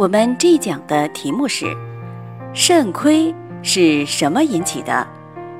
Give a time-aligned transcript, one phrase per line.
[0.00, 1.76] 我们这一讲的题目是：
[2.54, 5.06] 肾亏是什么引起的？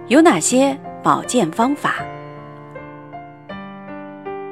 [0.09, 1.97] 有哪些保健方法？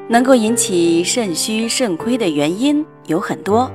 [0.06, 3.70] 能够引起肾虚肾亏的原因有很多，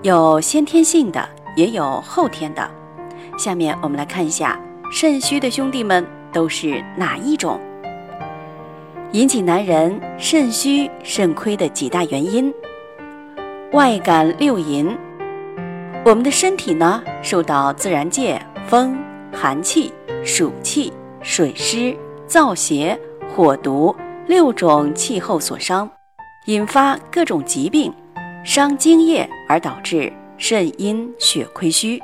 [0.00, 2.66] 有先天性的，也有后天的。
[3.36, 4.58] 下面我们来看一下
[4.90, 6.02] 肾虚的兄弟们
[6.32, 7.60] 都是哪一种？
[9.12, 12.50] 引起男人肾虚肾亏的几大原因：
[13.72, 14.96] 外感六淫。
[16.02, 18.96] 我们的身体呢，受到自然界风、
[19.30, 19.92] 寒气、
[20.24, 21.94] 暑气、水湿、
[22.26, 22.98] 燥邪、
[23.28, 23.94] 火毒
[24.26, 25.88] 六种气候所伤，
[26.46, 27.92] 引发各种疾病，
[28.42, 32.00] 伤津液而导致肾阴血亏虚。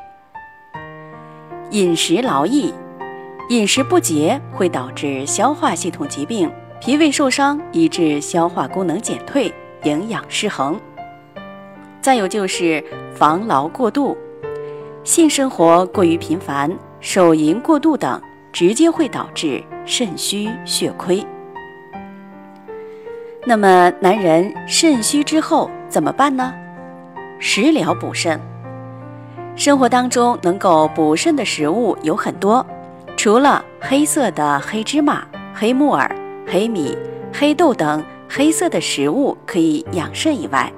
[1.71, 2.75] 饮食劳逸，
[3.49, 6.53] 饮食不节会导致消化系统疾病，
[6.83, 9.51] 脾胃受伤，以致消化功能减退，
[9.85, 10.79] 营养失衡。
[12.07, 12.81] 再有就是
[13.17, 14.17] 防劳过度，
[15.03, 21.27] 性生活过于频繁、手淫过度等，直接会导致肾虚血亏。
[23.45, 26.55] 那么，男人肾虚之后怎么办呢？
[27.41, 28.41] 食疗补肾。
[29.57, 32.65] 生活当中能够补肾的食物有很多，
[33.17, 36.09] 除了黑色的黑芝麻、黑木耳、
[36.47, 36.97] 黑米、
[37.33, 40.73] 黑豆等黑色的食物可以养肾以外，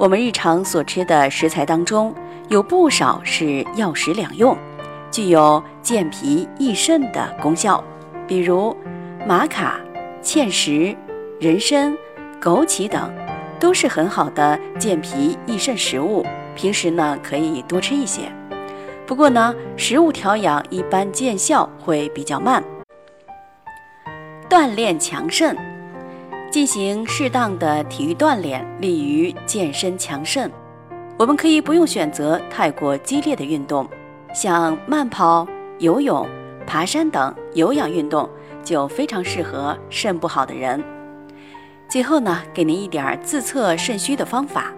[0.00, 2.14] 我们日常所吃的食材当中，
[2.48, 4.56] 有不少是药食两用，
[5.10, 7.84] 具有健脾益肾的功效。
[8.26, 8.74] 比如
[9.26, 9.78] 玛卡、
[10.22, 10.96] 芡实、
[11.38, 11.94] 人参、
[12.40, 13.14] 枸杞等，
[13.58, 16.24] 都是很好的健脾益肾食物。
[16.56, 18.22] 平时呢，可以多吃一些。
[19.06, 22.64] 不过呢，食物调养一般见效会比较慢。
[24.48, 25.54] 锻炼强肾。
[26.50, 30.50] 进行适当的体育锻炼，利于健身强肾。
[31.16, 33.88] 我们可以不用选择太过激烈的运动，
[34.34, 35.46] 像慢跑、
[35.78, 36.26] 游泳、
[36.66, 38.28] 爬山等有氧运动
[38.64, 40.82] 就非常适合肾不好的人。
[41.88, 44.72] 最后呢，给您一点自测肾虚的方法：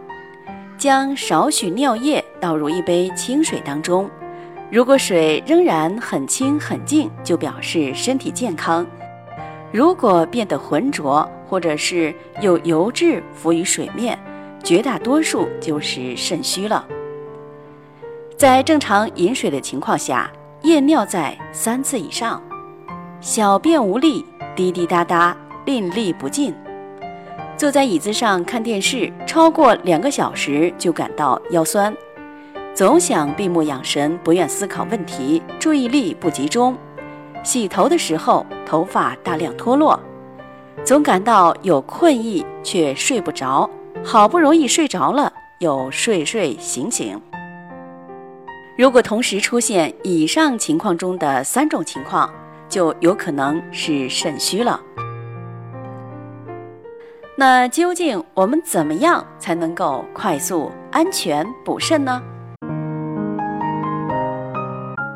[0.76, 4.10] 将少许尿液倒入一杯清水当中，
[4.70, 8.84] 如果水仍然很清很净，就表示身体健康；
[9.72, 14.18] 如果变得浑浊，或者是有油质浮于水面，
[14.62, 16.86] 绝大多数就是肾虚了。
[18.36, 20.30] 在正常饮水的情况下，
[20.60, 22.42] 夜尿在三次以上，
[23.20, 24.24] 小便无力，
[24.54, 25.34] 滴滴答答，
[25.64, 26.54] 淋漓不尽。
[27.56, 31.94] 坐在椅子上看电视超过两个小时就感到腰酸，
[32.74, 36.76] 总想闭目养神，不愿思考问题，注意力不集中。
[37.42, 39.98] 洗头的时候，头发大量脱落。
[40.84, 43.68] 总感到有困意，却睡不着。
[44.04, 47.20] 好不容易睡着了，又睡睡醒醒。
[48.76, 52.32] 如果同时出现以上情况中的三种情况，
[52.68, 54.80] 就有可能是肾虚了。
[57.36, 62.20] 那究竟我们怎么样才能够快速、安全补肾呢？